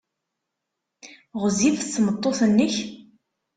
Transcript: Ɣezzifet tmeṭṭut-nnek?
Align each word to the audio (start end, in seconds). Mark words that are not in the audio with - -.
Ɣezzifet 1.41 1.87
tmeṭṭut-nnek? 1.95 2.75